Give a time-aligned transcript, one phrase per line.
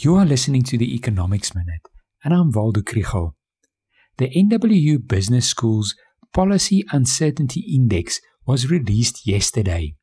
[0.00, 1.88] You are listening to the Economics Minute,
[2.22, 3.32] and I'm Waldo Krugell.
[4.18, 5.96] The NWU Business School's
[6.32, 9.96] Policy Uncertainty Index was released yesterday.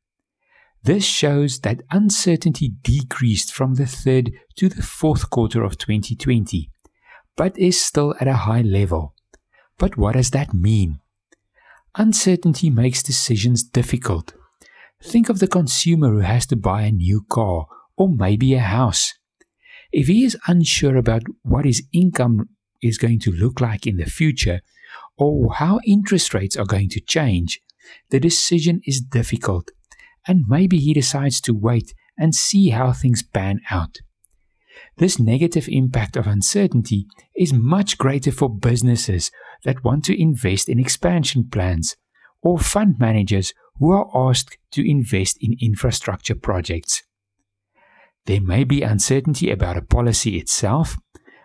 [0.82, 6.70] This shows that uncertainty decreased from the third to the fourth quarter of 2020,
[7.34, 9.14] but is still at a high level.
[9.78, 11.00] But what does that mean?
[11.94, 14.34] Uncertainty makes decisions difficult.
[15.02, 17.64] Think of the consumer who has to buy a new car
[17.96, 19.14] or maybe a house.
[19.96, 22.50] If he is unsure about what his income
[22.82, 24.60] is going to look like in the future
[25.16, 27.62] or how interest rates are going to change,
[28.10, 29.70] the decision is difficult,
[30.28, 34.00] and maybe he decides to wait and see how things pan out.
[34.98, 39.30] This negative impact of uncertainty is much greater for businesses
[39.64, 41.96] that want to invest in expansion plans
[42.42, 47.02] or fund managers who are asked to invest in infrastructure projects.
[48.26, 50.96] There may be uncertainty about a policy itself,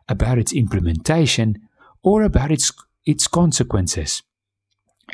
[0.10, 1.56] about its implementation,
[2.04, 2.72] or about its,
[3.06, 4.24] its consequences.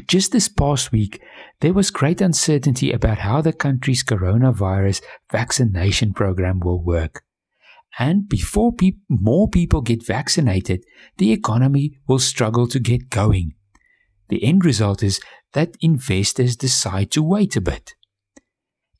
[0.08, 1.22] Just this past week,
[1.60, 5.02] there was great uncertainty about how the country's coronavirus
[5.32, 7.24] vaccination program will work.
[8.00, 10.86] And before pe- more people get vaccinated,
[11.18, 13.56] the economy will struggle to get going.
[14.30, 15.20] The end result is
[15.54, 17.96] that investors decide to wait a bit.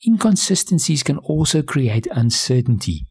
[0.06, 3.08] Inconsistencies can also create uncertainty.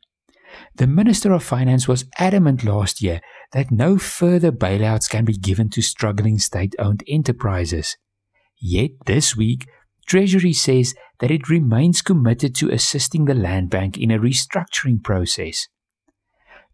[0.76, 3.20] The Minister of Finance was adamant last year
[3.52, 7.96] that no further bailouts can be given to struggling state owned enterprises.
[8.60, 9.66] Yet this week,
[10.06, 15.68] Treasury says that it remains committed to assisting the Land Bank in a restructuring process.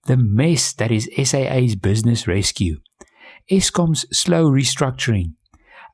[0.07, 2.81] The mess that is SAA's business rescue,
[3.51, 5.35] Eskom's slow restructuring,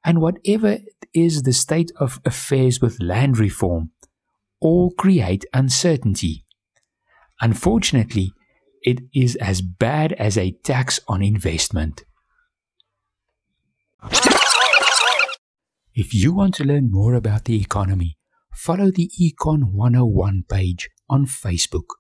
[0.05, 0.79] and whatever
[1.15, 3.91] is the state of affairs with land reform,
[4.61, 6.45] all create uncertainty.
[7.41, 8.33] Unfortunately,
[8.83, 12.05] it is as bad as a tax on investment.
[15.95, 18.19] If you want to learn more about the economy,
[18.55, 21.98] follow the Econ 101 page on Facebook.